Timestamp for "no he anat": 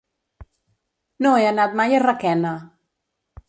1.25-1.77